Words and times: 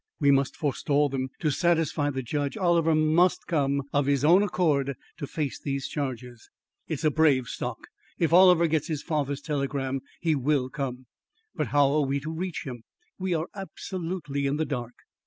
"We 0.19 0.31
must 0.31 0.55
forestall 0.55 1.09
them. 1.09 1.29
To 1.41 1.51
satisfy 1.51 2.09
the 2.09 2.23
judge, 2.23 2.57
Oliver 2.57 2.95
must 2.95 3.45
come 3.45 3.83
of 3.93 4.07
his 4.07 4.25
own 4.25 4.41
accord 4.41 4.95
to 5.17 5.27
face 5.27 5.59
these 5.59 5.87
charges." 5.87 6.49
"It's 6.87 7.03
a 7.03 7.11
brave 7.11 7.45
stock. 7.47 7.77
If 8.17 8.33
Oliver 8.33 8.65
gets 8.65 8.87
his 8.87 9.03
father's 9.03 9.41
telegram 9.41 9.99
he 10.19 10.33
will 10.35 10.71
come." 10.71 11.05
"But 11.53 11.67
how 11.67 11.93
are 11.93 12.01
we 12.07 12.19
to 12.21 12.31
reach 12.33 12.63
him! 12.65 12.81
We 13.19 13.35
are 13.35 13.45
absolutely 13.53 14.47
in 14.47 14.57
the 14.57 14.65
dark." 14.65 14.95